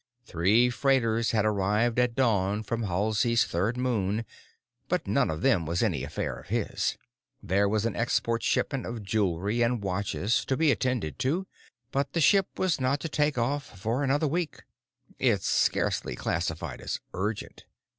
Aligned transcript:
Three 0.25 0.71
freighters 0.71 1.29
had 1.29 1.45
arrived 1.45 1.99
at 1.99 2.15
dawn 2.15 2.63
from 2.63 2.81
Halsey's 2.85 3.45
third 3.45 3.77
moon, 3.77 4.25
but 4.87 5.05
none 5.05 5.29
of 5.29 5.43
them 5.43 5.67
was 5.67 5.83
any 5.83 6.03
affair 6.03 6.39
of 6.39 6.47
his. 6.47 6.97
There 7.43 7.69
was 7.69 7.85
an 7.85 7.95
export 7.95 8.41
shipment 8.41 8.87
of 8.87 9.03
jewelry 9.03 9.61
and 9.61 9.83
watches 9.83 10.43
to 10.45 10.57
be 10.57 10.71
attended 10.71 11.19
to, 11.19 11.45
but 11.91 12.13
the 12.13 12.19
ship 12.19 12.57
was 12.57 12.81
not 12.81 12.99
to 13.01 13.09
take 13.09 13.37
off 13.37 13.77
for 13.79 14.03
another 14.03 14.27
week. 14.27 14.63
It 15.19 15.43
scarcely 15.43 16.15
classified 16.15 16.81
as 16.81 16.99
urgent. 17.13 17.65